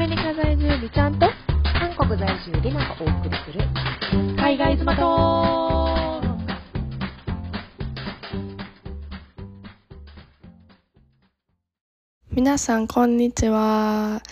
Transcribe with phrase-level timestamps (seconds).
[0.00, 1.26] メリカ在住美ちゃんと
[1.62, 3.60] 韓国在住リナがお送りする。
[4.34, 6.22] 海外妻と
[12.30, 14.22] 皆さんこんにちは。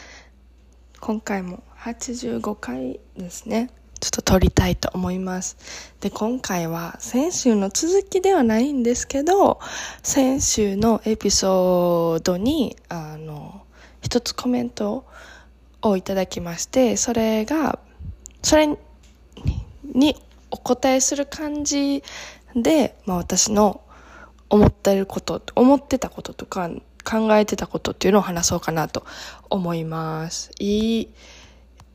[1.01, 3.69] 今回も85回ですね。
[4.01, 5.95] ちょっと撮りたいと思います。
[6.01, 9.61] で今回は先週の続きではないんですけど
[10.03, 13.67] 先週のエピソードにあの
[14.01, 15.05] 一つコメントを
[15.83, 17.79] をいただきましてそれが
[18.43, 18.69] それ
[19.85, 20.17] に
[20.51, 22.03] お答えする感じ
[22.55, 23.83] で、まあ、私の
[24.49, 26.71] 思ってること思ってたこととか
[27.05, 29.05] 考えてたことっていうのを話そうかなと
[29.51, 30.51] 思います。
[30.59, 31.09] いい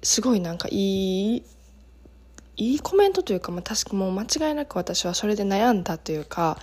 [0.01, 1.43] すごいなんかいい
[2.55, 6.59] いいコメントというか、まあ、確かもう間違いなく私はそれで悩んだというか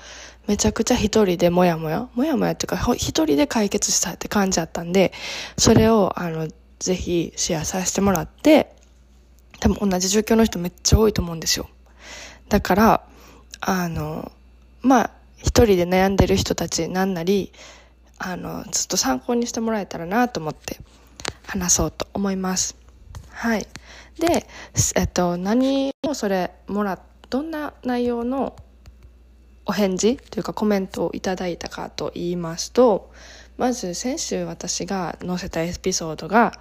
[0.47, 5.13] めちゃくちゃ一人でもやもやもやもやっていうか一人で解決したって感じだったんで
[5.57, 6.49] それをあの
[6.81, 8.75] ぜひシェアさせてもらって
[9.61, 11.69] 多分同じ状況の人めっちゃ多いと思うんですよ。
[12.49, 13.07] だから
[13.61, 14.33] あの
[14.83, 17.53] まあ一人で悩んでる人たちなんなり
[18.19, 20.79] あのずっと参考にしてもらえたらなと思って
[21.47, 22.77] 話そうと思います。
[23.31, 23.67] はい。
[24.19, 24.47] で、
[24.97, 26.99] えっと、何をそれもら
[27.31, 28.57] どんな内容の
[29.65, 33.11] お返事というかコメントをいただいたかと言いますと
[33.61, 36.55] まず先週私が載せたエピソードが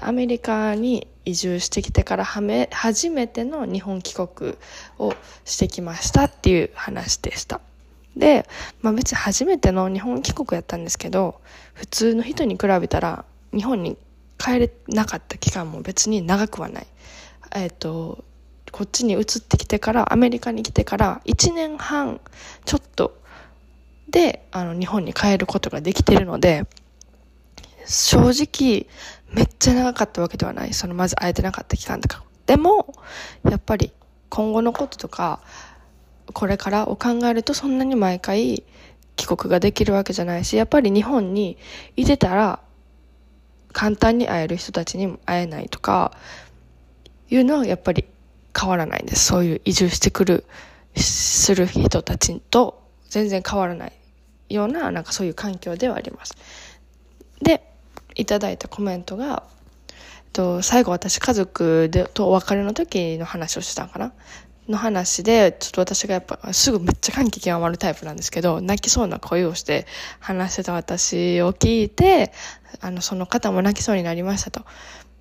[0.00, 4.56] アメリカに移住してきてからはめ初めての日本帰国
[4.98, 7.60] をしてきましたっていう話でした
[8.16, 8.48] で、
[8.82, 11.40] まあ、別に初めての日本帰国やったんですけど
[11.74, 13.96] 普通の人に比べたら日本に
[14.36, 16.86] 帰れなかった期間も別に長くはない。
[17.54, 18.24] えっ、ー、と
[18.72, 22.20] こっちに移ってきてからアメリカに来てから1年半
[22.64, 23.19] ちょっと
[24.10, 26.66] であの日本に帰ることができてるので
[27.86, 28.86] 正直
[29.32, 30.74] めっちゃ長かったわけではない。
[30.74, 32.24] そのまず会えてなかった期間とか。
[32.46, 32.94] でも
[33.48, 33.92] やっぱり
[34.28, 35.40] 今後のこととか
[36.32, 38.64] これからを考えるとそんなに毎回
[39.16, 41.58] 帰国ができるわけじゃないし、やっぱり日本に
[41.96, 42.60] いてたら
[43.72, 46.12] 簡単に会える人たちにも会えないとか
[47.28, 48.04] いうのはやっぱり
[48.58, 49.26] 変わらないんです。
[49.26, 50.44] そういう移住してくる、
[50.96, 53.92] する人たちと全然変わらない。
[54.50, 56.36] ような、なんかそういう環境ではあります。
[57.40, 57.62] で、
[58.16, 59.44] いただいたコメントが、
[59.88, 59.94] えっ
[60.32, 64.12] と最後私家族でとお別れの時の話をしたんかな？
[64.68, 69.86] の話で、ちょっと私がやっぱすぐめっちゃ感極まるタイプなんですけど、泣きそうな声をして
[70.20, 72.32] 話してた私を聞いて、
[72.80, 74.64] あの、その方も泣きそうになりましたと。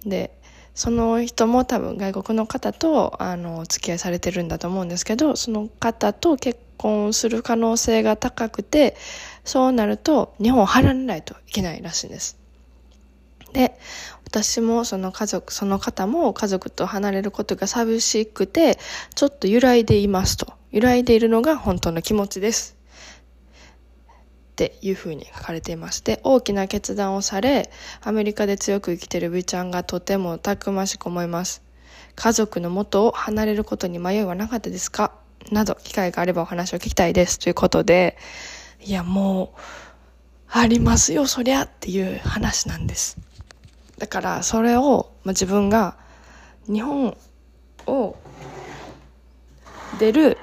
[0.05, 0.37] で、
[0.75, 8.95] その人も多分外国の方と、あの、お付き合いされてるんだと思うんですけど、その方と結婚する可能性が高くて、
[9.43, 12.39] そうなると日本を離れないといけないらしいんです。
[13.53, 13.77] で、
[14.25, 18.77] 私もその家族、その方も家族と離れることが寂しくて、
[19.15, 20.53] ちょっと揺らいでいますと。
[20.71, 22.77] 揺らいでいるのが本当の気持ちです。
[24.51, 31.63] っていうふうに書かれていまして、大きな決断をされ、アメリカで強く生きているビちゃんがとてもたくましく思います。
[32.15, 35.13] 家族の元を離れることに迷いはなかったですか？
[35.51, 37.39] など、機会があればお話を聞きたいです。
[37.39, 38.17] ということで、
[38.81, 39.59] いや、もう、
[40.51, 43.17] ありますよ、そりゃっていう話なんです。
[43.99, 45.97] だからそれを、まあ、自分が
[46.67, 47.15] 日本
[47.85, 48.15] を
[49.99, 50.37] 出る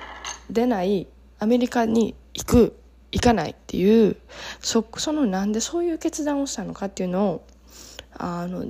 [0.51, 1.09] 出ない
[1.39, 2.79] アメリカに行く
[3.11, 4.17] 行かないっていう
[4.61, 7.47] そそのなんでそういう決断をしたのかっていうのを
[8.13, 8.67] あの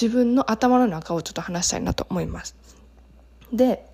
[0.00, 2.56] 自分の頭の中をちょっと話したいなと思います。
[3.52, 3.86] で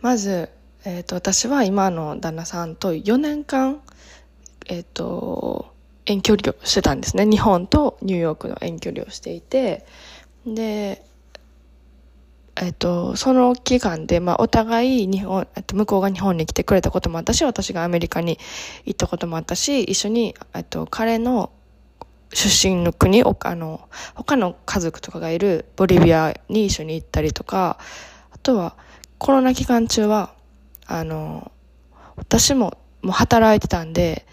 [0.00, 0.50] まず、
[0.84, 3.80] えーと、私は今の旦那さんと4年間、
[4.66, 5.72] えっ、ー、と
[6.06, 7.24] 遠距離をしてたんですね。
[7.24, 9.86] 日本とニューヨークの遠距離をしていて、
[10.44, 11.04] で、
[12.56, 18.38] えっと、その期間で、まあ、お互い日本、えっと、向こうが日本に来てくれたこともあったし、私がアメリカに
[18.84, 21.50] 行ったこともあったし、一緒に、えっと、彼の
[22.32, 27.78] 出身の国、あの、他の家族とかがいるボリビアに一緒に行ったりとか、
[28.32, 28.76] あとは、
[29.18, 30.34] コロナ期間中は、
[30.92, 31.50] あの、
[32.16, 34.26] 私ももう働いてたんで、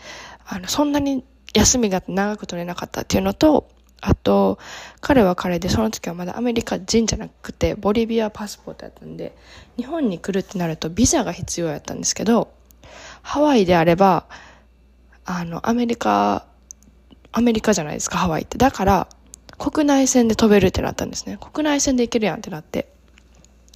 [0.45, 1.23] あの、そんなに
[1.53, 3.69] 休みが長く取れなかったっていうのと、
[4.01, 4.59] あと、
[4.99, 9.35] 彼は彼で、その時はまだアメリカ人じゃなくて、ボリビアパスポートやったんで、
[9.77, 12.51] 日本に来るってなるとビザが必要やったんですけど、
[13.21, 14.25] ハワイであれば、
[15.25, 16.45] あの、アメリカ、
[17.31, 18.57] アメリカじゃないですか、ハワイって。
[18.57, 19.07] だから、
[19.57, 21.37] 国内線で飛べるってなったんですね。
[21.53, 22.98] 国内線で行けるやんってなって。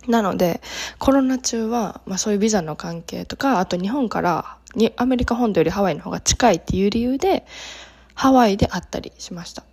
[0.08, 0.62] なので、
[1.00, 7.46] コロナ中は、まあそういうビザの関係とか、あと日本からにアメリカ本土よりハワイの方が近いっていう理由で、
[8.14, 9.64] ハワイで会ったりしました。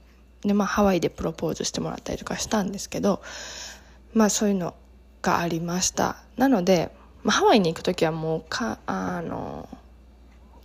[0.42, 3.22] でまあハワイでプロポーズしてもらったりとかしたんですけど
[4.14, 4.74] まあそういうの
[5.22, 6.90] がありましたなので、
[7.22, 9.68] まあ、ハワイに行く時はもうかあの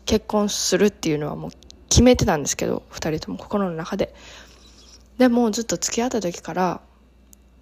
[0.06, 1.51] 結婚するっていうのはもう
[1.89, 4.13] 決めてたんですけど2人とも心の中で
[5.17, 6.81] でもずっと付き合った時から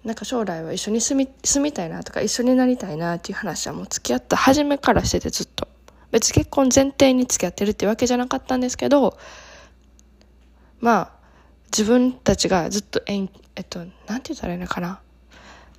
[0.04, 5.66] なんか将来は一緒に住み住みたいなとか一緒になりたいなっていう話はもう付き合った初めからしててずっと。
[6.10, 9.18] 別に結婚前提に付き合ってるってわけじゃなかったんですけど
[10.78, 11.10] まあ
[11.76, 15.00] 自分たちがずっと遠えっとなんて言ったらいいのかな。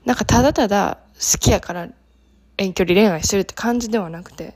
[0.03, 1.87] なんかただただ好きやから
[2.57, 4.55] 遠距離恋愛してるって感じではなくて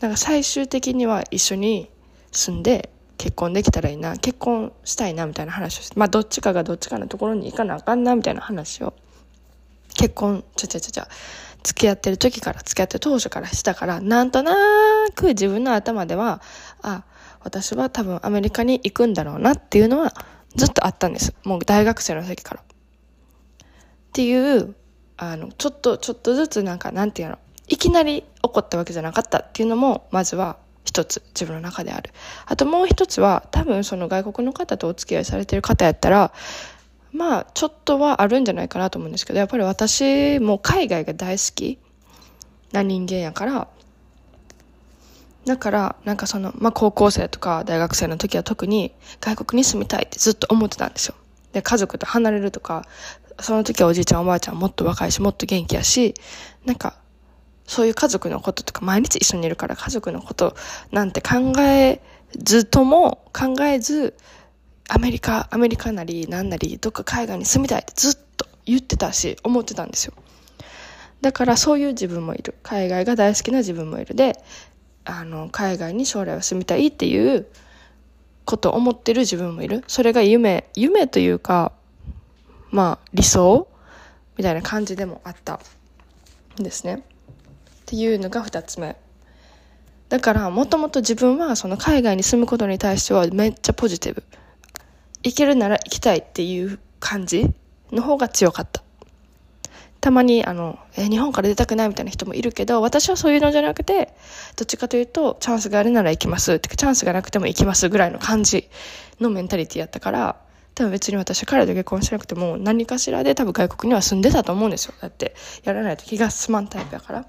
[0.00, 1.90] なんか最終的には一緒に
[2.32, 8.94] 住んで結婚できたらいいな結婚したいなみたいな話をしてまあどっちかがどっちかのところに行かなあかんなみたいな話を
[9.96, 11.08] 結婚ちゃちゃちゃちゃ
[11.62, 14.54] 付き合ってる時から付き合ってる当初からしたからなんとな
[15.14, 16.40] く自分の頭では
[16.82, 17.04] あ
[17.40, 20.12] 私は多分アメリカに行くんだろうなっていうのは
[20.54, 22.60] ずっとあったんですもう大学生の時から。
[22.60, 22.64] っ
[24.12, 24.74] ていう
[25.18, 27.38] あのちょっとちょっとずつなんかなんていうの
[27.68, 30.56] いきなり起こったわけじゃなかったっていうのもまずは
[30.96, 32.10] 一つ自分の中である。
[32.46, 36.32] あともう一つは多分その外国の方とお付き合いされてる方やったら
[37.12, 41.78] まあちょっとはあるんじゃないかなと思うんですけどやっぱり私も海外が大好き
[42.72, 43.68] な人間やから
[45.44, 51.14] だからなんかその、まあ、高校生とか大学生の時は特に外国に住みたいってずっと思ってたんですよ。
[51.52, 52.84] で家族と離れるとか
[53.40, 56.14] その時はおじいちゃんおばあちゃんもっと若いしもっと元気やし
[56.64, 56.96] なんか
[57.66, 60.54] そういう家族のこととか毎日一緒にいるから家族のこと
[60.92, 62.00] なんて考え
[62.36, 64.14] ずとも考えず
[64.88, 70.14] アメリカアメリカなりなんなりどっか海外に住みたいってずっと言ってたし思ってたんですよ。
[71.20, 72.54] だからそういう自分もいる。
[72.62, 74.40] 海外が大好きな自分もいるで
[75.04, 77.46] あの海外に将来は住みたいっていう
[78.44, 79.82] ことを思ってる自分もいる。
[79.88, 81.72] それが夢夢というか
[82.70, 83.66] まあ理想
[84.36, 85.60] みたいな感じでもあった
[86.60, 87.02] んですね。
[87.86, 88.96] っていうのが2つ目。
[90.08, 94.24] だからもともと自分はその海外に住むことに対してはめっちゃポジティブ。
[95.22, 97.52] 行けるなら行きたいっていう感じ
[97.92, 98.82] の方が強かった。
[100.00, 104.14] たまにあの、え日本から出たくないみたいな人もいるけど私はそういうのじゃなくて
[104.56, 106.54] どっちかというとチャンスがあるなら行きます。
[106.54, 108.68] ってかチャンスがなくても行きますぐらいの感じ
[109.20, 110.36] のメンタリティやったから
[110.74, 114.94] 多分別に私彼と結婚しなくても何かしらで多分外国には住んでたと思うんですよ。
[115.00, 115.34] だって
[115.64, 117.26] やらないと気が済まんタイプだから。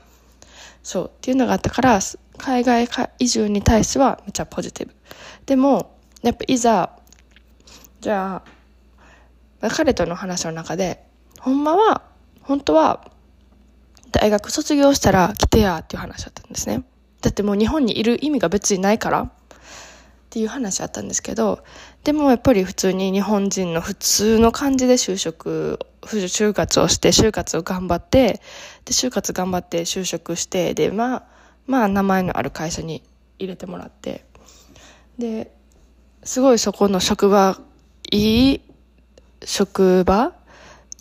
[0.83, 1.99] そうっていうのがあったから
[2.37, 2.87] 海外
[3.19, 4.95] 移住に対してはめっちゃポジティブ。
[5.45, 6.91] でもやっぱいざ
[8.01, 8.43] じゃ
[9.61, 11.03] あ彼との話の中で
[11.39, 12.03] ほんまは
[12.41, 13.11] 本当は
[14.11, 16.83] 大学卒業したら来てやっていう話だったんですね。
[17.21, 19.29] だってもう日本にいる意味が別にないからっ
[20.29, 21.63] ていう話あったんですけど
[22.03, 28.41] でもやっぱり普通に日本人の普通の感じで就職就活をして就活を頑張って
[28.87, 31.23] で就活頑張って就職してでまあ
[31.65, 33.03] まあ名前のある会社に
[33.37, 34.25] 入れてもらって。
[35.17, 35.51] で
[36.23, 37.59] すごいそこの職場
[38.11, 38.61] いい
[39.43, 40.33] 職場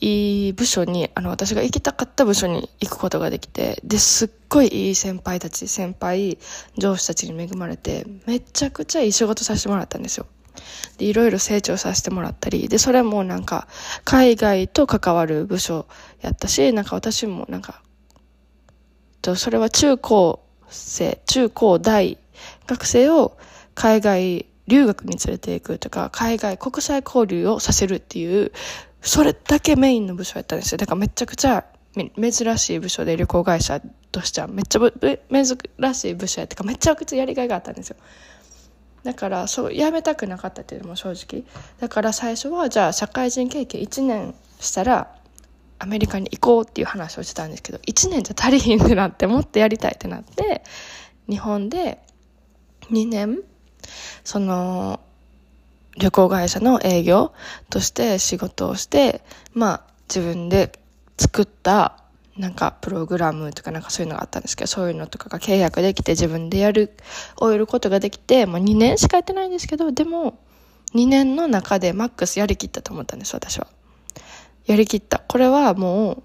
[0.01, 6.39] いい部署にあの私が行きたかった部署に行くことができてですっごいいい先輩たち先輩
[6.77, 10.27] 上司たちに恵まれてめちゃくちゃいい仕事させてもらったんですよ。
[10.99, 13.69] でいろいろ成長させてもらったりでそれもなんか
[14.05, 15.87] 海外と関わる部署
[16.21, 17.83] やったしなんか私もなんか
[19.35, 22.19] それは中高生中高大
[22.67, 23.37] 学生を
[23.75, 28.53] 海外留学に連れていくとか海外国際交流をさせるっていう
[29.01, 30.79] それだけメインの部署やったんですよ。
[30.79, 33.81] だからめちゃくちゃ珍しい部署で旅行会社
[34.11, 37.97] としてはめっちゃ珍しい部署やってかめちゃくちゃやりがいがあったんですよ。
[39.05, 41.45] だからそう辞めたくなかったっていうのも正直
[41.79, 45.15] だから最初はじゃあ社会人経験1年したら
[45.79, 50.63] アメリカに行こうっていう話をしてたんですけど1年じゃ足りひんってなってもっとやりたいってなって
[51.29, 51.99] 日本で
[52.91, 53.41] 2年
[54.25, 55.01] その
[55.99, 57.33] 旅行会社の営業
[57.71, 59.23] として仕事をして、
[59.55, 60.73] まあ自分で
[61.19, 62.03] 作った
[62.37, 66.95] なんかプログラムとかなんかそういうのがあったんですけど、そういうのとかが契約できて自分でやる、
[67.39, 70.39] 終えることができて、もう2年しかやってないんですけど、でも
[70.95, 73.67] 2年の中でマックスやりきったと思ったんです、私は。
[74.67, 75.21] やりきった。
[75.27, 76.23] これはもう、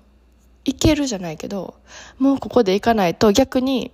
[0.65, 1.75] いけるじゃないけど、
[2.19, 3.91] もうここで行かないと逆に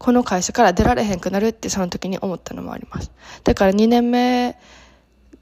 [0.00, 3.10] この会社から出られへんくなるってその時に思ったのもあります。
[3.44, 4.56] だから2年目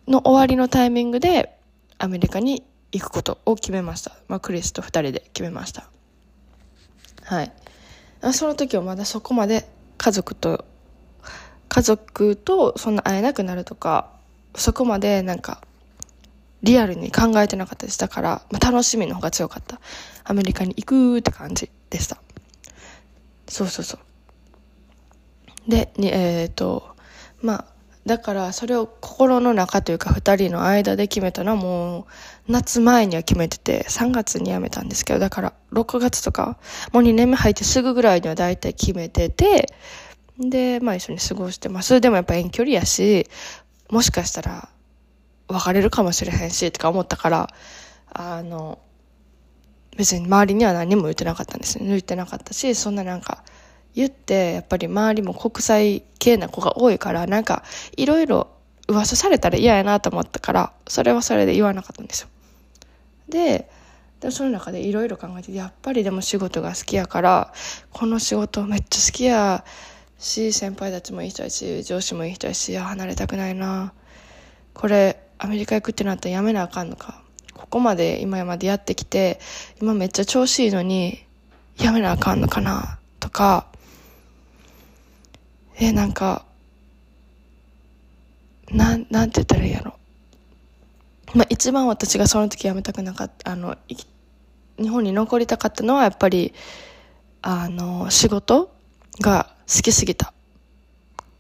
[0.09, 1.57] の終わりのタイミングで
[1.99, 4.17] アメリカに行くことを決めました。
[4.27, 5.89] まあ、クリスと2人で決めました。
[7.23, 7.53] はい。
[8.33, 10.65] その時はまだそこまで家族と、
[11.69, 14.11] 家族とそんな会えなくなるとか、
[14.57, 15.63] そこまでなんか
[16.63, 17.99] リアルに考えてなかったです。
[17.99, 19.81] だから、まあ、楽しみの方が強かった。
[20.25, 22.19] アメリカに行くって感じでした。
[23.47, 23.99] そうそうそ
[25.67, 25.71] う。
[25.71, 26.97] で、にえっ、と、
[27.41, 27.65] まあ、
[28.09, 32.07] だからそれを心の中というか2人の間で決めたのはも
[32.49, 36.59] う夏前には決めてて3月に辞めたんですけどだから6月とか
[36.93, 39.67] もう2年目入ってすぐぐらいには大体決めてて
[40.39, 43.29] でまあ一緒に過ごしてますでもやっぱ遠距離やし
[43.91, 44.71] もしかしたら
[45.49, 47.49] 別れるかもしれへんしとか思ったから
[48.13, 48.79] あの
[49.97, 51.87] 別に周りには何も言ってなかったんですね。
[51.89, 53.43] 言ってなかったしそんななんか
[53.95, 57.65] 言ってやっぱり周りも国際系な子が多いからなんか
[57.97, 58.49] いろいろ
[58.87, 62.29] 噂されたら嫌やなと思ったからそれはそれで言わなかったんですよ。
[63.29, 63.69] で
[64.21, 67.53] でその中でいろいろ考えてやっぱりでも仕事が好きやから
[67.93, 69.65] この仕事めっちゃ好きや
[70.19, 73.93] し先輩たちもいい人やし上司もいい人やし離れたくないな。
[74.75, 77.23] これアメリカ行くってなったらやめなあかんのか。
[77.55, 79.41] ここまで今までやってきて
[79.81, 81.25] 今めっちゃ調子いいのに
[81.77, 83.67] やめなあかんのかなとか。
[85.81, 86.45] えなんか
[88.71, 89.95] なんなんて言ったらいいやろ。
[91.35, 93.77] まあ一番私がその時辞めたくなかったあの
[94.79, 96.55] 日本に残りたかったのはやっぱり
[97.43, 98.71] あの仕事
[99.21, 100.33] が好きすぎた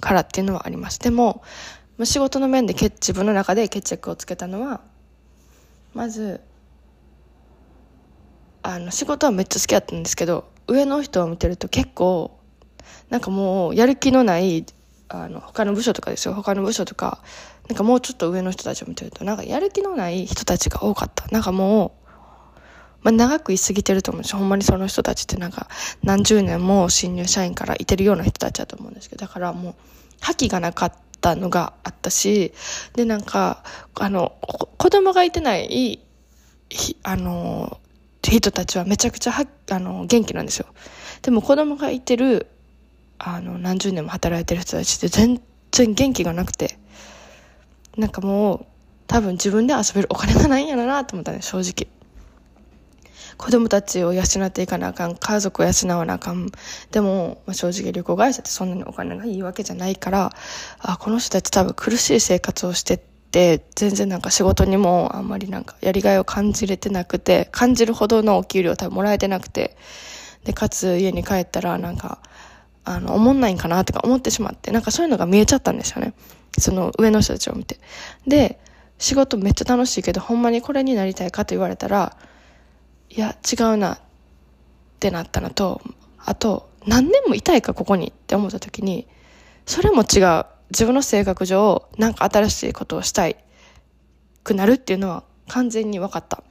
[0.00, 1.00] からっていうのはあります。
[1.00, 1.42] でも
[1.98, 4.80] まあ仕事の面で自分の中で決着をつけたのは
[5.94, 6.40] まず
[8.62, 12.38] あの仕事はめっちゃ好きだったんですけど上の人を見てると結構
[13.10, 14.64] なんかもうやる気のない
[15.08, 16.34] あの他の部署とかですよ。
[16.34, 17.22] 他の部署とか
[17.68, 21.26] なんかもうちょっと上の人たちを見てるとなんかやる気のない人たちが多かった。
[21.28, 22.08] なんかもう、
[23.02, 24.38] まあ、長く居すぎてると思うんですよ。
[24.38, 25.68] ほんまにその人たちってなんか
[26.02, 29.74] 何十年も新入社員からいてるような人たちだと思うんですけどだからもう
[30.20, 31.07] 覇気がなかった。
[31.20, 32.52] たのがあったし
[32.94, 33.62] でなんか
[33.94, 34.36] あの
[34.76, 36.00] 子供がいてない
[37.02, 37.80] あの
[38.22, 40.66] 人たちはめちゃくちゃはあの元気なんですよ。
[41.22, 42.46] でも子供がいてる
[43.18, 45.40] あの何十年も働いてる人たちって全
[45.72, 46.78] 然元気がなくて
[47.96, 48.66] なんかもう
[49.06, 51.97] 多分自分で遊べるお金がないんやろなと思ったね正直。
[53.38, 56.50] 子供たちを養っていかなあかん家族を養わなあかん
[56.90, 60.32] でも、まあ、正直旅行会社ってそんなにお金がいいわけじゃないから
[60.80, 69.76] あこの人たち多分苦しい生活をしてって全然なんか仕事にもあんまりなんかやりがいを感じれてなくて感じるほどのお給料多分もらえてなくて
[70.44, 72.20] でかつ家に帰ったらなんか
[72.88, 76.14] あの、思んないんかなとか思ってしまって、なんかそういうのが見えちゃったんですよね。
[76.58, 77.78] その上の人たちを見て。
[78.26, 78.58] で、
[78.96, 82.16] 仕事めっちゃ楽しいけど、ほんまにこれになりたいかと言われたら、
[83.10, 83.98] いや、違うなっ
[85.00, 85.80] てなったのと、
[86.18, 89.06] あと、何年もいたいか、ここにって思った時に、
[89.66, 90.46] それも違う。
[90.70, 93.36] 自分の性格上、なんか新しいことをしたい
[94.44, 96.42] くなるっていうのは完全に分かった。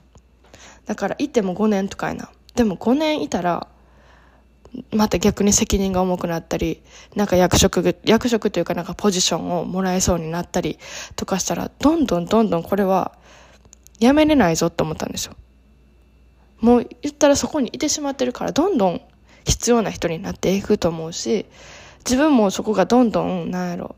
[0.85, 2.29] だから、いても5年とかやな。
[2.55, 3.67] でも5年いたら、
[4.91, 6.81] また逆に責任が重くなったり、
[7.15, 10.77] なんか役職、役職というかなんかポジションをもらえそうになったり
[11.15, 13.13] とかしたら、どんどんどんどんこれは
[13.99, 15.35] やめれないぞって思ったんですよ。
[16.59, 19.01] もう言ったらそこにいてしまってるから、どんどん
[19.45, 21.45] 必要な人になっていくと思うし、
[22.05, 23.95] 自分もそこがどんどん、なんやろ、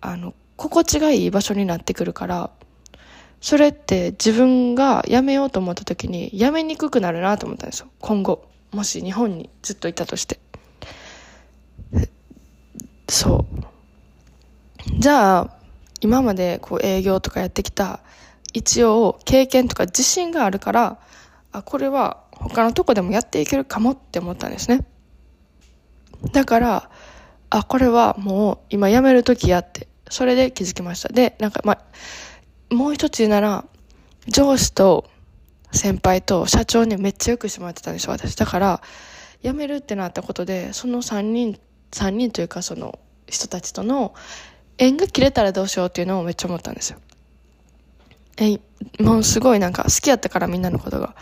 [0.00, 2.50] あの、心地がいい場所になってくるから、
[3.40, 8.44] それって自分が辞めようと思った時に辞めにくくなるなと思ったんですよ、今後。
[8.72, 10.38] もし日本にずっといたとして。
[13.08, 13.58] そう。
[14.98, 15.50] じゃあ
[16.00, 18.00] 今までこう営業とかやってきた
[18.52, 20.98] 一応経験とか自信があるから
[21.58, 24.86] あこれは他のとこでもやっていけるかもって思ったんですね
[26.32, 26.90] だから
[27.50, 31.74] あこれはもう今辞める時やってそれで気づきましたでなんかま
[32.70, 33.64] あもう一つ言うなら
[34.26, 35.08] 上司と
[35.72, 38.34] 先輩と社長にめっちゃよくしてもらってたんですよ、私。
[38.36, 38.82] だから、
[39.42, 41.58] 辞めるってなったことで、その3人、
[41.92, 44.14] 3人というかその人たちとの
[44.78, 46.98] 縁が切れたらどうしようっていうのをめっちゃ思ったんですよ。
[48.38, 48.58] え、
[49.02, 51.14] もうすごいなんか好きやったからみんなのことが。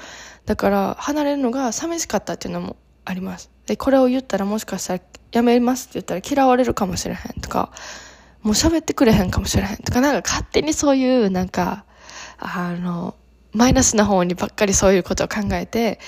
[0.47, 3.50] だから離れるのが寂しかったっていうのもあります。
[3.67, 5.00] で、これを言ったらもしかしたら
[5.33, 7.73] 辞めますって言ったら嫌われるかもしれへんとか、
[8.43, 11.85] もう喋ってくれへんかもしれへんとか、なんか勝手にそういうなんか、
[12.38, 13.17] あの、
[13.53, 15.99] マイナスな方にばっかりそういうことを考えて、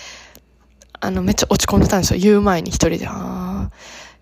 [1.00, 2.20] あの、めっちゃ落ち込んでたんですよ。
[2.20, 3.08] 言う前に一人で。
[3.08, 3.70] ああ、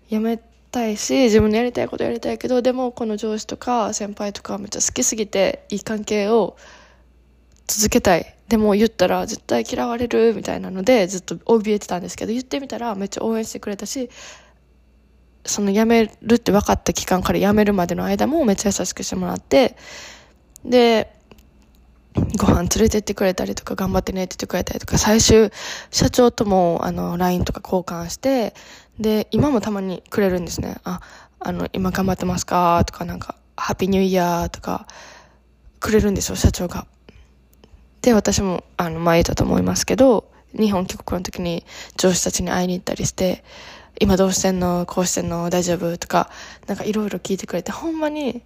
[0.09, 0.39] やめ
[0.71, 6.57] たいし、自分のやりたいことやりたいけど、でもこの上司とか先輩とかめっちゃ好きすぎて、いい関係を
[7.67, 8.36] 続けたい。
[8.47, 14.09] でも言ったら絶対嫌われるみたいなのでずっと怯えてたんですけど、言ってみたらめっちゃ応援してくれたし、
[15.45, 19.77] その辞めるって分かった期間から辞めるまでの間もめっちゃ優しくしてもらって、
[20.65, 21.13] で、
[22.37, 25.51] ご飯連れてってくれたりとか、頑張ってねって言ってくれたりとか、最終、
[25.91, 28.55] 社長とも、あの、LINE とか交換して、
[28.99, 30.77] で、今もたまにくれるんですね。
[30.83, 30.99] あ、
[31.39, 32.83] あの、今頑張ってますか？
[32.85, 34.87] とか、なんか、ハッピーニューイヤーとか、
[35.79, 36.87] くれるんですよ、社長が。
[38.07, 41.65] で、私も、あの、前言ったと思いますけど、日本帰国の時に
[41.97, 43.43] 上司たちに会いに行ったりして、
[43.99, 44.85] 今どうしてんの？
[44.85, 45.49] こうしてんの？
[45.49, 45.97] 大丈夫？
[45.97, 46.29] とか、
[46.67, 48.43] なんかいろいろ聞いてくれて、ほんまに、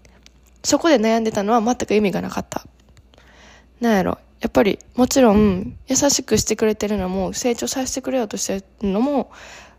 [0.64, 2.66] そこで悩んでたのは全く意味がなかった。
[3.82, 4.18] なんやろ？
[4.40, 9.32] やっぱり、もちろん、優しくしてくれてるのも、成長させてくれようとしてるのも、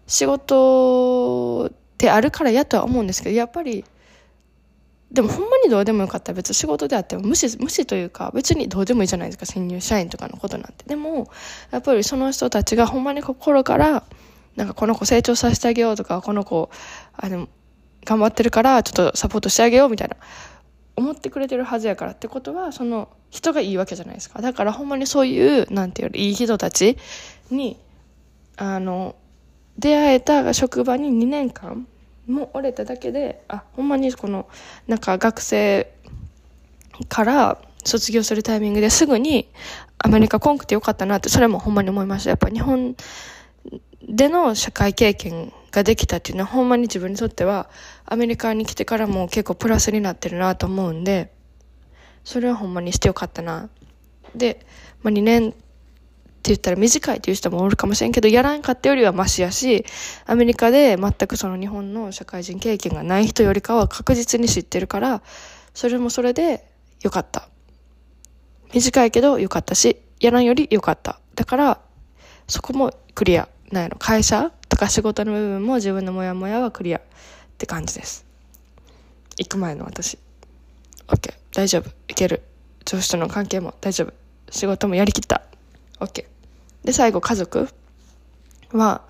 [0.07, 3.85] 仕事であるからやとは思うんですけど、やっぱり、
[5.13, 10.87] でもほんまにどうでもよかったら別に仕事であっても無視、無視というか別にどうでもいいじゃないですか、新入社員とかのことなんて。
[10.87, 11.31] でも、
[11.71, 14.05] やっぱりその人たちがほんまに心から、
[14.57, 16.71] なんかこの子成長させてあげようとか、この子、
[17.15, 17.49] あの、
[18.05, 20.17] 頑張ってるからちょっとサポートしてあげようみたいな、
[20.97, 24.41] 思ってくれてるはずやからってことは、その人がいいわけじゃないですか。
[24.41, 26.97] だからほんまにそういう、なんていういい人たち
[27.51, 27.79] に、
[28.57, 29.15] あの、
[29.79, 31.87] 出会えた職場に2年間
[32.27, 34.49] も折れただけであほんまにこの
[34.87, 35.93] なんか学生
[37.09, 39.49] から卒業するタイミングですぐに
[39.99, 42.31] アメリカ来んくてよかったなってそれもほんまに思いました。
[42.31, 42.97] やっぱ日本
[44.09, 47.71] での社会経験ができたっていうのはほんまに自分にとっては
[48.05, 51.33] アメリカに来てからも結構プラスになってるなと思うんで
[52.25, 53.69] それはほんまにしてよかったな。
[54.35, 54.65] で、
[55.03, 55.55] まあ、2年
[56.43, 59.87] って言ったら短いっていう人もおるかもしれんけど、やらんかったよりはマシやし、
[60.27, 65.23] アメリカで全くその日本の社会人経験がない人よりかは確実に知ってるから、
[65.73, 66.67] それもそれで
[67.01, 67.49] よかった。
[68.75, 71.21] 短いけどよかったし、やらんよりよかった。
[71.37, 71.81] だから、
[72.49, 73.49] そこもクリア。
[73.71, 77.03] なんやろ、会社とか仕事の部分も自分のモヤモヤはクリアっ
[77.57, 78.27] て感じです。
[79.39, 80.19] 行く前の私。
[81.07, 81.35] OK。
[81.55, 81.89] 大丈夫。
[82.09, 82.43] いける。
[82.85, 84.13] 上司との関係も大丈夫。
[84.51, 85.43] 仕事もやりきった。
[86.01, 86.32] OK。
[86.85, 87.69] で、最後、家族
[88.73, 89.03] は、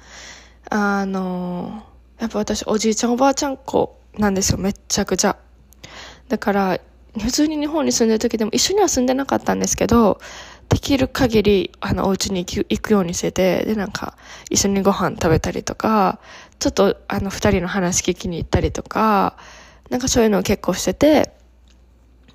[0.71, 1.83] あの
[2.19, 5.37] やっぱ私、おじいちゃんおばあちゃん子なんですよ、めっちゃくちゃ。
[6.29, 6.81] だから、
[7.19, 10.21] 普通に日本に住んでる時でも一緒には住んでなかったんですけど、
[10.69, 14.17] できる限り、あの、お家に行くようにしてて、で、なんか、
[14.49, 16.21] 一緒にご飯食べたりとか、
[16.59, 19.37] ちょっと、あの、二人の話聞きに行ったりとか、
[19.91, 21.33] なんかそういうのを結構してて、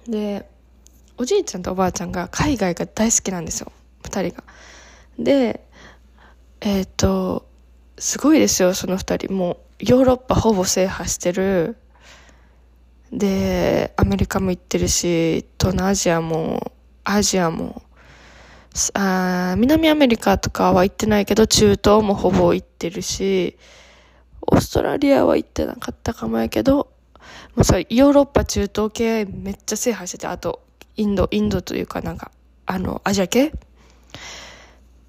[0.07, 0.47] で、
[1.17, 3.71] おじいちゃんとおばあちゃんが海外が大好きなんですよ。
[4.03, 4.43] 二人が。
[5.19, 5.65] で、
[6.61, 7.47] えっ、ー、と、
[7.97, 9.33] すごいですよ、その二人。
[9.33, 11.77] もう、ヨーロッパほぼ制覇してる。
[13.11, 16.71] で、アメリカも行ってるし、東南アジアも、
[17.03, 17.81] アジアも、
[18.93, 23.57] あ南アメリカとかは行ってないけど、中東もほぼ行ってるし、
[24.41, 26.91] オーストラリアは行ってなかったかもやけど、
[27.55, 30.61] もうさ、ヨーロッパ中東系めっちゃ制覇してて、あと、
[30.95, 32.31] インド、インドというかなんか、
[32.65, 33.51] あの、アジア系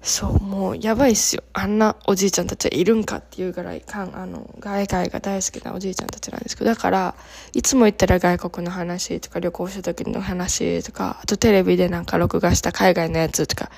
[0.01, 1.43] そう、もうやばいっすよ。
[1.51, 7.15] あんなおじいちゃんたちはいるんかっていうぐらい、かん、あの、外界が大好きなおじいちゃんたちなんですけど、だから、
[7.53, 13.69] いつも言ったら外国の話とか旅行した時の話とか、あとテレビでなんか録画した海外のやつとか、っ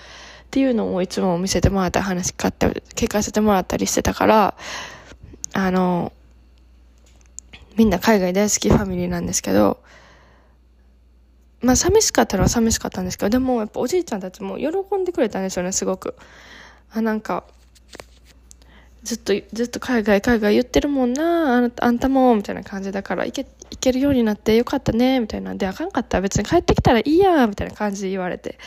[0.52, 4.54] ていうのをいつも見せてもらった話買って、聞かせてもらったりしてたから、
[5.54, 6.14] あの、
[7.78, 9.80] みんな海外大好きファミリーなんですけど、
[11.62, 16.15] まあ寂しかったのは寂しかったんですけど、でもやっぱおじいちゃんたちも喜んでくれたんですよね、すごく。
[16.91, 17.43] あ、なんか、
[19.04, 28.60] ずっと、ずっと海外、海外言ってるもんな、ああんたも、みたいな感じだから、行け、行けるようになってよかったね、みたいなんで、あかんかった別に帰ってきたらいいや、みたいな感じで言われて、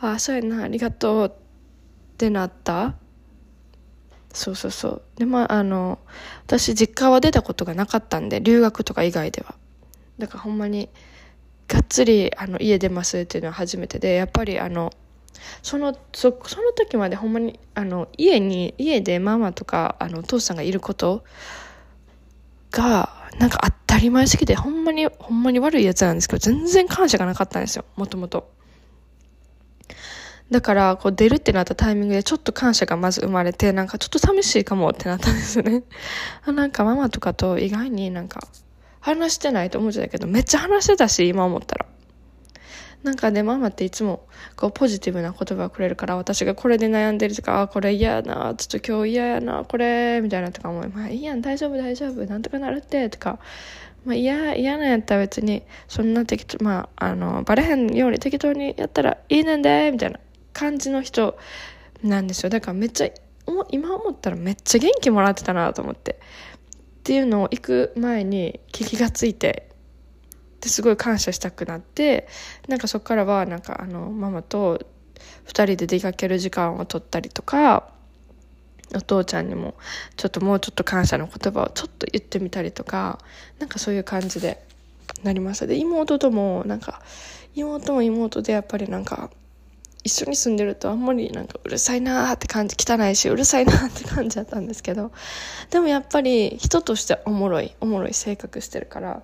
[0.00, 1.30] ああ、そうやな、ありがとうっ
[2.16, 2.94] てなった。
[4.32, 5.02] そうそうそう。
[5.16, 5.98] で、まあ、あの、
[6.44, 9.54] 私実家は出たことがなかったんで、留学とか以外では。
[10.18, 10.90] だからほんまに、
[11.68, 14.92] がっつりあの家出ますっていうのは初めてでやっぱりあの
[15.62, 21.24] そのそその時までほんまにあの家に家でママとかあのお父さんがいること
[22.70, 28.56] がなんか当たり前すぎてほんまにほんまに悪いやつなんですけど全然感謝がなかったんですよもともと。
[30.50, 35.82] だから、こう出るってなったタイミングでちょっと感謝がまず生まれて、なんかちょっと寂しいかもってなったんですよね。
[36.46, 38.46] なんかママとかと意外になんか
[39.06, 41.86] 話してないと思ってたけど、めっちゃ話してたし、今思ったら。
[43.04, 53.38] なんかね、ママっていつも、こう、ポジティブな言葉をくれるから、私がこれで悩んでるとか、あ、これ嫌やな、ちょっと今日嫌やな、これ、みたいなとか思い、まあいいやん、大丈夫、大丈夫、なんとかなるって、とか、
[54.04, 60.18] まあ嫌、嫌なんやったら別に、そんな適当、まあ、あの、バレへんように適当にやったらいいねんで、みたいな
[60.52, 61.38] 感じの人
[62.02, 62.50] なんですよ。
[62.50, 63.10] だからめっちゃ、
[63.70, 66.18] 今思ったらめっちゃ元気もらってたなと思って。
[67.06, 69.70] っていうのを行く前に気がついて
[70.60, 72.26] ですごい感謝したくなって
[72.66, 74.84] なんかそこからはなんかあのママと
[75.46, 77.92] 2人で出かける時間を取ったりとか
[78.92, 79.76] お父ちゃんにも
[80.16, 83.20] ちょっともうちょっと感謝の言葉をちょっと言ってみたりとか
[83.60, 84.60] なんかそういう感じで
[85.22, 85.68] なりました。
[85.68, 87.02] で妹ともなんか
[87.54, 89.30] 妹も妹でやっぱりなんか
[90.06, 95.12] 一緒に住んでるとあんまりなんかうるさいなーって感じ汚いしうるさいなーって感じだったんですけど
[95.70, 99.22] でもやっぱり人としておもろいおもろい性格してるから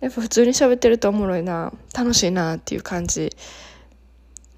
[0.00, 3.34] やっぱ普通に喋ってるとおもろいな楽しいなっていう感じ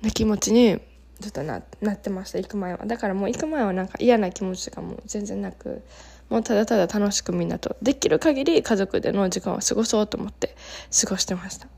[0.00, 0.78] な気持ちに
[1.20, 2.84] ずっとななってました行く前は。
[2.84, 5.82] だからもう行く前はなんか嫌な気持ちとかも全然なく
[6.30, 10.56] もうただただ楽しくみんなとできる限り家族での時間を過ごそうと思って
[11.02, 11.68] 過ごしてました。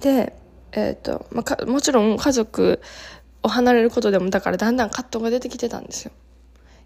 [0.00, 0.43] で
[0.74, 2.80] えっ、と、まあ、もちろん家族
[3.42, 6.12] を離れることでもだからだんだん葛藤が出てきてたんですよ。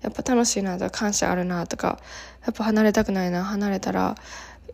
[0.03, 1.98] やっぱ楽しいなとか感謝あるなとか
[2.44, 4.14] やっぱ離れたくないな離れたら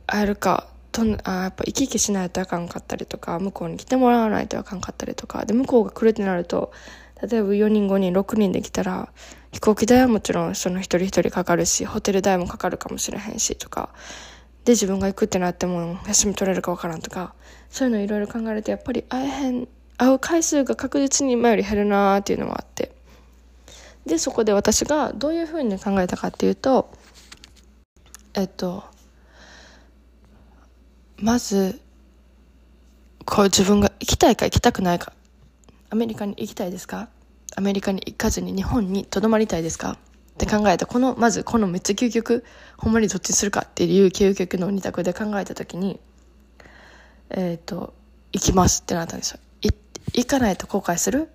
[0.07, 6.73] 会えるかとあやっぱ生き生きしないとあかんかったりとか向こうに来てもらわないとあかんかったりとかで向こうが来るってなると
[7.23, 9.09] 例えば4人5人6人で来たら
[9.51, 13.91] 飛行機代はもちろんその一人一人かかるしホテル代もかかるかもしれへんしとか
[14.65, 17.35] で自分が行くってなっても休み取れるかわからんとか
[17.71, 22.93] そういうのいろいろ考えるとやっぱり会えへん会う回数が確実に今より減るなーっていうのもあって。
[24.07, 26.93] でそこで私がどういうふうに考えたかっていうと
[28.35, 28.85] えっと
[31.17, 31.81] まず
[33.25, 35.15] こう自分が行きたいか行きたくないか。
[35.89, 37.09] アメリカに行きたいですか？
[37.57, 39.97] アメリカに行かずに日本にとどまりたいですか？
[40.35, 42.45] って考えたこのまずこのめっちゃ究極
[42.77, 46.01] ほんまにどっちにするかっていう究極の二択で考えた時に
[47.31, 47.95] えっ、ー、と
[48.33, 49.41] 行きますってなったんですよ。
[50.13, 51.31] 行かないと後悔する？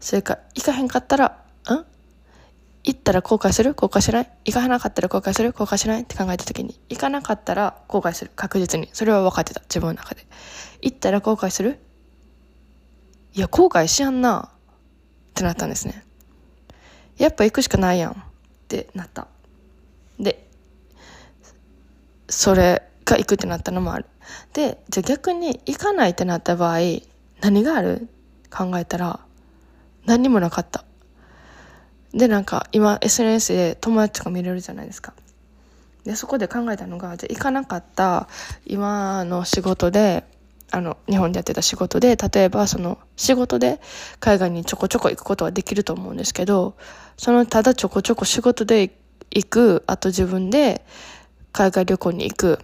[0.00, 1.84] それか行かへんかったらん？
[2.84, 3.74] 行ったら後悔する？
[3.74, 4.30] 後悔しない？
[4.46, 5.52] 行かなかったら後悔する？
[5.52, 8.30] 後悔しないって考えた時に行かなかったら後悔する。
[8.34, 8.88] 確実に。
[8.92, 9.60] それは分かってた。
[9.60, 10.26] 自分の中で。
[10.80, 11.78] 行ったら後悔する？
[13.34, 14.50] いや後悔しやんなっ
[15.34, 16.02] てなったんですね。
[17.18, 18.22] やっぱ行くしかないやん。
[18.64, 19.28] ってなった。
[20.18, 20.46] で
[22.28, 24.06] それが行くってなったのもある。
[24.54, 26.78] でじゃあ逆に行かないってなった場合
[27.40, 28.08] 何がある？
[28.50, 29.20] 考えたら
[30.06, 30.84] 何にもなかった。
[32.12, 35.12] でなんか今 SNS で友達とか見れるじゃないですか。
[36.04, 38.28] でそこで考えたのがじゃあ行かなかった
[38.64, 40.24] 今の仕事で
[40.74, 43.80] あの日本でやってた仕事で例えばその仕事で
[44.18, 46.74] 海外にちょこちょこ行くことはできると思うんですけど
[47.16, 48.90] そのただちょこちょこ仕事で
[49.30, 50.84] 行くあと自分で
[51.52, 52.58] 海外旅行に行く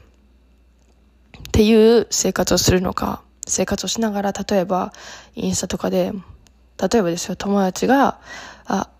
[1.38, 4.92] っていう生活をするのか生活をしながら例えば
[5.37, 6.11] インスタとかで
[6.83, 8.18] 例えばですよ友達が
[8.64, 8.90] あ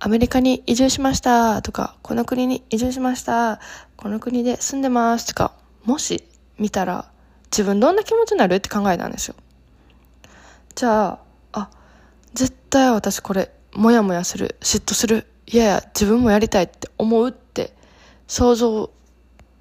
[0.00, 3.58] アメリカに移住しましたとかこの国に移住しました
[3.96, 6.24] この国で住んでますとかもし
[6.58, 7.10] 見たら
[7.50, 9.34] 自分どんな気持ちになるって考えたんですよ。
[10.74, 11.18] じゃあ、
[11.52, 11.70] あ、
[12.32, 17.74] 絶対私これ、もやもやする、嫉妬する、いやいや、自分もやりたいって思うって
[18.28, 18.90] 想像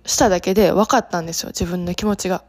[0.06, 2.44] しただけで分かったんですよ、自分の気持ちが。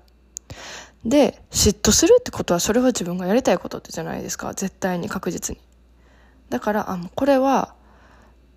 [1.05, 5.61] で、嫉妬するってことはそれは自分がやりたいことってじゃないですか、絶対に確実に。
[6.51, 7.75] だから、あ、もうこれは、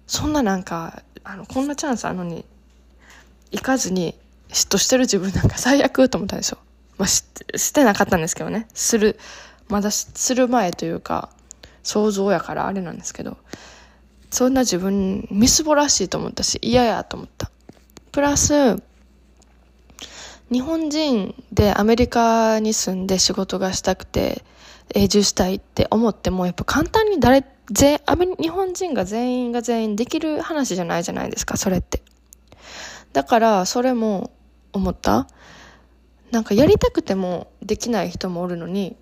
[0.08, 2.46] そんななんか、あの、こんなチャンスあるのに、
[3.52, 4.20] 行かずに
[4.50, 6.58] 嫉妬してる自分なんか最悪と思ったんですよ。
[6.98, 8.68] まあ、してなかったんですけどね。
[8.74, 9.20] する
[9.70, 11.30] まだする前というか
[11.84, 13.38] 想像やからあれなんですけど
[14.30, 17.52] そんな自分みすぼらしいと思ったし嫌やと思った。
[18.12, 18.82] プラス
[20.52, 24.44] 日本人でアメリカに住んで仕事がしたくて
[24.94, 32.02] 永住したいって思ってもやっぱ簡単に誰全アメ日本人が全員が全員できる話じゃないじゃないですかそれって。
[33.14, 34.32] だからそれも
[34.74, 35.28] 思った。
[36.34, 38.98] なんかやりたくてもできない人もおるのに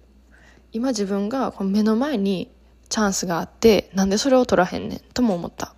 [0.73, 2.51] 今自分がこの目の前に
[2.89, 5.73] チャンスがあってなんでそれを取らへんねんとも思った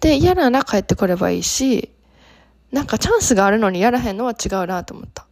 [0.00, 1.90] で嫌なら帰ってこればいいし
[2.70, 5.26] なんかチャンスがあるのにやらへんのは違うなと思った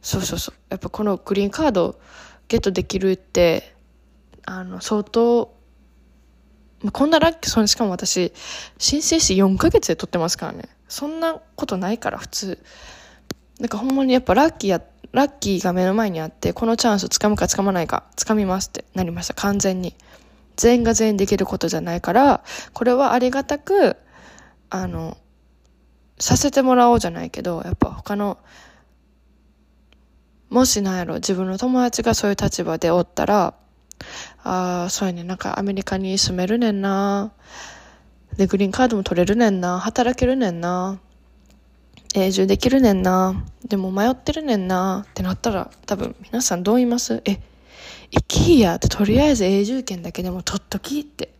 [0.00, 2.00] そうそうそうやっぱこのグリーンカード
[2.48, 3.74] ゲットできるって
[4.46, 5.54] あの相当
[6.92, 8.32] こんなラッキー、そしかも私、
[8.78, 10.68] 申請して4ヶ月で取ってますからね。
[10.88, 12.58] そんなことないから、普通。
[13.60, 19.94] なんかほんまにやっぱラッキーや、ラッキーが目の前にあって、このチャンス掴むか掴まないか、掴みますってなりました、完全に。
[20.56, 22.42] 全員が全員できることじゃないから、
[22.72, 23.96] これはありがたく、
[24.70, 25.16] あの、
[26.18, 28.38] させてもらおうじゃないけど、やっぱ他の、
[30.48, 33.54] もしなんやろ、自分の友達がそういう立場でおったら、
[34.44, 37.32] ああ、そうやね、なんかアメリカに住めるねんな。
[38.36, 39.80] で、グリーンカードも取れるねんな。
[39.80, 41.00] 働けるねんな。
[42.14, 43.44] 永住できるねんな。
[43.66, 45.04] でも迷ってるねんな。
[45.08, 47.22] ってなったら、多分皆さんどう言います？
[47.24, 47.40] え、
[48.10, 51.30] 行きやってとりあえず永住権だけでも取っときって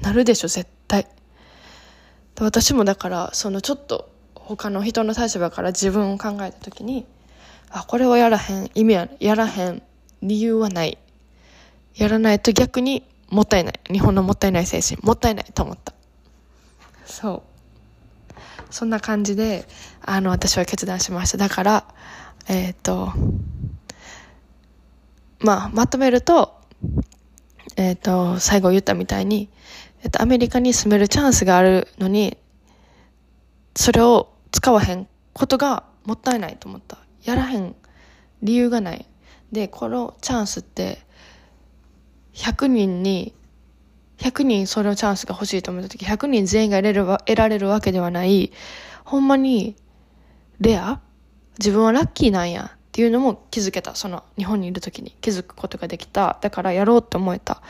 [0.00, 1.06] なるでしょ、絶対。
[2.40, 7.06] 私もだから、そのちょっと他の人の立場から自分を考えた時に、
[7.70, 9.82] あ、これをやらへん、意味は、やらへん、
[10.22, 10.98] 理由はない。
[11.94, 13.80] やらないと逆にもったいない。
[13.90, 15.94] 日本のもったいない精神、もったいないと思った。
[17.06, 17.55] そう。
[18.70, 19.66] そんな感じで、
[20.02, 21.38] あの、私は決断しました。
[21.38, 21.84] だから、
[22.48, 23.12] えっ、ー、と、
[25.40, 26.54] まあ、まとめると、
[27.76, 29.48] えっ、ー、と、最後言ったみたいに、
[30.02, 32.36] えっ、ー、と、アメリカに住めるチャンスがあるのに、
[33.74, 36.98] それを使わへんことがもったいないと思った。
[37.24, 37.74] やらへん
[38.42, 39.06] 理由がない。
[39.52, 40.98] で、このチャンスって、
[42.34, 43.34] 100人に
[44.18, 48.52] 100人そのチャンスが欲しいと思った時、100人全員が得れる得られるわけではない、
[49.04, 49.76] ほんまに、
[50.60, 51.00] レア？
[51.58, 53.94] 自分はラッキーなんやっていうのも気づけた。
[53.94, 56.38] その日本にいる時に気づくことができた。
[56.40, 57.62] だからやろうって思えた。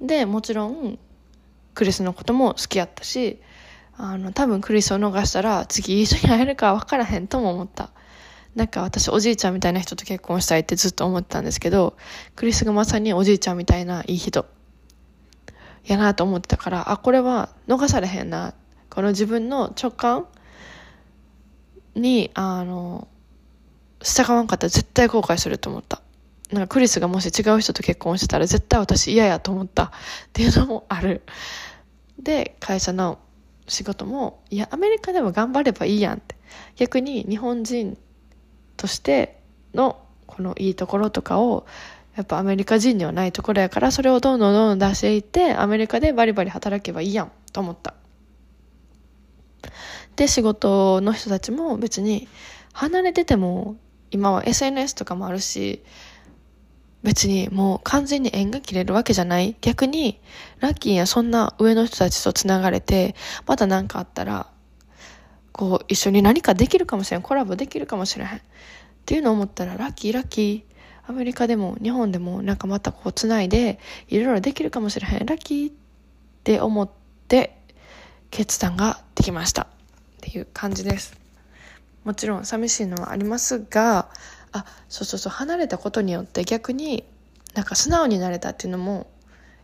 [0.00, 0.98] で、もちろん、
[1.74, 3.40] クリスのことも好きやったし、
[3.96, 7.90] あの、多分クリスを逃したら次一緒に会えるか分からへんとも思った。
[8.54, 11.96] なんか私おじいちゃんみたいな人と結婚したいってずっと思ってたんですけど、
[12.34, 14.46] クリスがまさにおじいちゃんみたいないい人
[15.86, 18.54] やなと思ってたから、あ、これは逃されへんな。
[18.90, 20.26] この自分の直感
[21.94, 23.08] に、あの、
[24.02, 26.02] 従わんかったら絶対後悔すると思った。
[26.52, 29.90] なんかクリスがもし違う人と結婚してたら絶対私嫌やと思ったっ
[30.32, 31.22] ていうのもある。
[32.18, 33.18] で、会社の
[33.68, 36.36] 仕事も、いや、アメリカでも頑張ればいいやんって。
[36.76, 37.98] 逆に日本人
[38.76, 39.40] として
[39.74, 41.66] のこのいいところとかを
[42.16, 47.94] やっぱアメリカ人にはないところやから、それをどんどんどんどん出していって、アメリカでバリバリ働けばいいやん、と思った。
[50.16, 52.26] で、仕事の人たちも別に、
[52.72, 53.76] 離れてても、
[54.10, 55.82] 今は SNS とかもあるし、
[57.02, 59.54] 別にもう完全に縁が切れるわけじゃない。
[59.60, 60.18] 逆に、
[60.60, 63.14] ラッキーやそんな上の人たちと繋がれて、
[63.46, 64.48] また何かあったら、
[65.52, 67.22] こう一緒に何かできるかもしれん。
[67.22, 68.38] コラボできるかもしれへん。
[68.38, 68.40] っ
[69.04, 70.75] ていうのを思ったら、ラッキーラッキー。
[71.08, 75.26] アメリカでも日本でもなんかまたこうつないでいろいろできるかもしれへん。
[75.26, 75.74] ラッキーっ
[76.42, 76.88] て思っ
[77.28, 77.56] て
[78.30, 79.62] 決断ができました。
[79.62, 79.66] っ
[80.20, 81.16] ていう感じです。
[82.04, 84.08] もちろん寂しいのはありますが
[84.52, 87.04] あそうそうそう離れたことによって逆に
[87.54, 89.08] なんか素直になれたっていうのも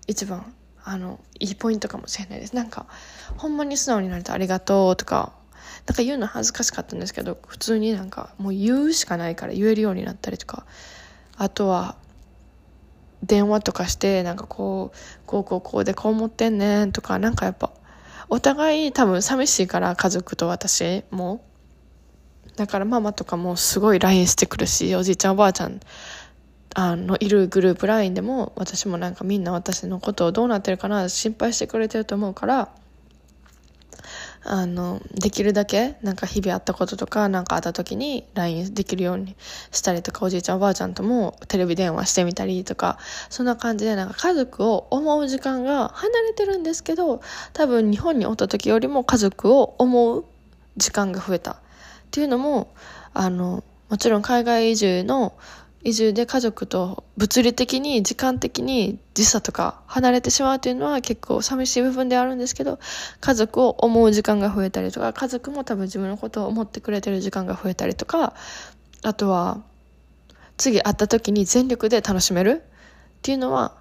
[0.06, 0.52] 一番
[0.84, 2.56] あのいいポイントかもしれないです。
[2.56, 2.86] なんか
[3.36, 5.32] ほんまに素直になれたありがとうとか
[5.86, 10.66] なんか言うの恥ずかしかったんですけど普通になんかもう言うしかないから言えるようになったりとか
[11.36, 11.96] あとは
[13.22, 17.70] 電話とかしてなんかこうこうこうこうでこう思ってんねんとかなんかやっぱ
[18.28, 21.44] お互い多分寂しいから家族と私も。
[22.56, 25.80] だからママとかもすごい LINE してくるしおじいちゃんおばあちゃん
[26.74, 32.68] あのいるグループ LINE でも私もなんかみんな私のことをどうなってるかな心配してくれてると思うから
[34.44, 39.36] あの、できるだけ、なんか日々あったこととか、なんかあった時に LINE できるように
[39.70, 42.98] したりとか、おじいちゃんおばあちゃんともテレビ電話してみたりとか、
[43.30, 47.20] そんな感じでなんか家族を思う時間が離れてるんですけど、
[47.52, 50.24] 多分日本におった時よりも家族を思う
[50.76, 51.52] 時間が増えた。
[51.52, 51.54] っ
[52.10, 52.74] ていうのも、
[53.14, 55.34] あの、もちろん海外移住の
[55.84, 62.78] 移住で家族と物理的に時間的に時差とか離れてしまうというのは結構寂しい部分ではあるんですけど
[63.20, 68.34] 家族を思う時間が増えたりとか家族も多分自分のことを思ってくれてる時間が増えたりとか
[69.02, 69.60] あとは
[70.56, 73.74] 次会った時に全力で楽しめるっていうのは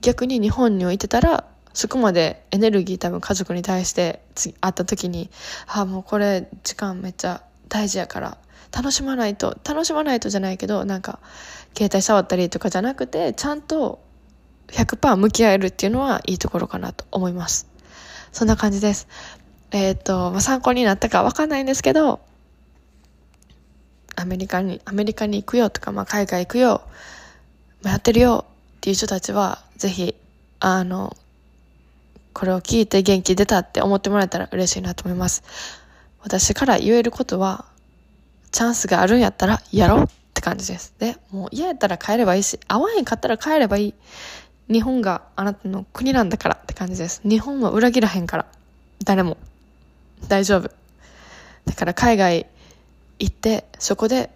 [0.00, 5.28] 逆に日本に置いてたらそこまでエネルギー多分家族に対して次会った時に
[5.66, 8.38] ああもうこれ時間めっちゃ大事やから
[8.72, 11.18] 楽しまないと、楽しまないとじゃないけど、なんか、
[11.76, 14.00] 携帯触ったりとかじゃなくて、ちゃんと
[14.68, 17.68] 100%向き合えるっていうのはいいところかなと思います。
[18.32, 19.08] そんな感じです。
[19.70, 22.20] えっ、ー、と、まあ、参考になったかわかんないんですけど、
[24.16, 26.82] アメリカに、アメリカに行くよとか、まあ、海外行くよ、
[27.82, 28.44] まあ、やってるよ
[28.76, 30.14] っていう人たちは、ぜひ、
[30.60, 31.16] あの、
[32.32, 35.42] これを聞いて元気出たって思ってもらえたら嬉しいなと思います。
[36.20, 37.64] 私から言えることは、
[38.50, 40.94] チャンスがあるんやったらやろうって感じです。
[40.98, 43.94] で、もう嫌やったら帰ればいいし、会わへんかったら帰ればいい。
[44.70, 47.20] 日本があなたの国なんだからって感じです。
[47.24, 48.46] 日本は裏切らへんから。
[49.04, 49.36] 誰も。
[50.28, 50.70] 大丈夫。
[51.66, 52.46] だから海外
[53.18, 54.30] 行って、そこで、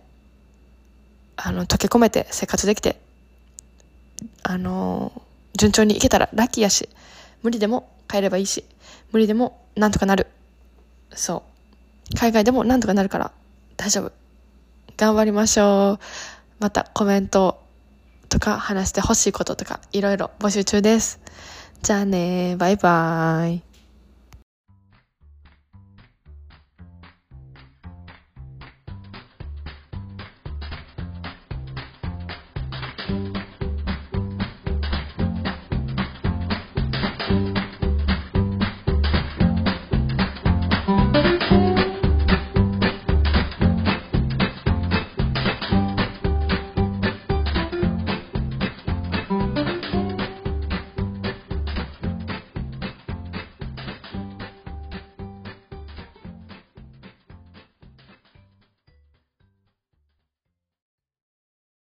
[1.36, 3.00] あの、溶け込めて生活できて、
[4.42, 5.12] あの
[5.56, 6.88] 順調に行けたらラッキーやし、
[7.42, 8.64] 無理でも帰ればいいし、
[9.12, 10.26] 無理でもなんとかなる。
[11.14, 11.42] そ
[12.12, 12.16] う。
[12.16, 13.32] 海外でもなんとかなるから
[13.76, 14.12] 大丈夫。
[14.96, 16.04] 頑張りましょう。
[16.60, 17.60] またコメント
[18.28, 21.20] とか話してほしいこととかいろいろ募集中です。
[21.82, 23.71] じゃあねバイバーイ。